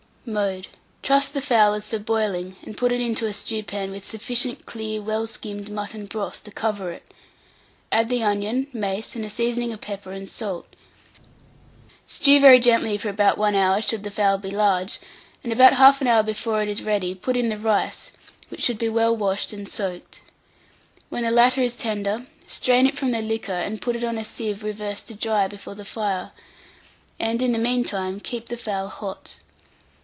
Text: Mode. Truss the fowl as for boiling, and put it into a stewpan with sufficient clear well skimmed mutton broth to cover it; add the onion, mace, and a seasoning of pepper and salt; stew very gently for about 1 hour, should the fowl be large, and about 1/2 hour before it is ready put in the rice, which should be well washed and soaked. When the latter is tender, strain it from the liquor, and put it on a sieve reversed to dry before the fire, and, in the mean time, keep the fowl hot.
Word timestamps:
Mode. 0.23 0.67
Truss 1.01 1.29
the 1.29 1.41
fowl 1.41 1.73
as 1.73 1.87
for 1.89 1.97
boiling, 1.97 2.55
and 2.61 2.77
put 2.77 2.91
it 2.91 3.01
into 3.01 3.25
a 3.25 3.33
stewpan 3.33 3.89
with 3.89 4.05
sufficient 4.05 4.67
clear 4.67 5.01
well 5.01 5.25
skimmed 5.25 5.67
mutton 5.71 6.05
broth 6.05 6.43
to 6.43 6.51
cover 6.51 6.91
it; 6.91 7.11
add 7.91 8.07
the 8.07 8.23
onion, 8.23 8.67
mace, 8.71 9.15
and 9.15 9.25
a 9.25 9.31
seasoning 9.31 9.73
of 9.73 9.81
pepper 9.81 10.11
and 10.11 10.29
salt; 10.29 10.67
stew 12.05 12.39
very 12.39 12.59
gently 12.59 12.99
for 12.99 13.09
about 13.09 13.39
1 13.39 13.55
hour, 13.55 13.81
should 13.81 14.03
the 14.03 14.11
fowl 14.11 14.37
be 14.37 14.51
large, 14.51 14.99
and 15.43 15.51
about 15.51 15.73
1/2 15.73 16.05
hour 16.07 16.21
before 16.21 16.61
it 16.61 16.69
is 16.69 16.83
ready 16.83 17.15
put 17.15 17.35
in 17.35 17.49
the 17.49 17.57
rice, 17.57 18.11
which 18.49 18.61
should 18.61 18.77
be 18.77 18.87
well 18.89 19.17
washed 19.17 19.51
and 19.51 19.67
soaked. 19.67 20.21
When 21.09 21.23
the 21.23 21.31
latter 21.31 21.61
is 21.63 21.75
tender, 21.75 22.27
strain 22.45 22.85
it 22.85 22.95
from 22.95 23.09
the 23.11 23.23
liquor, 23.23 23.53
and 23.53 23.81
put 23.81 23.95
it 23.95 24.03
on 24.03 24.19
a 24.19 24.23
sieve 24.23 24.63
reversed 24.63 25.07
to 25.07 25.15
dry 25.15 25.47
before 25.47 25.73
the 25.73 25.83
fire, 25.83 26.31
and, 27.19 27.41
in 27.41 27.53
the 27.53 27.57
mean 27.57 27.83
time, 27.83 28.19
keep 28.19 28.45
the 28.49 28.55
fowl 28.57 28.87
hot. 28.87 29.37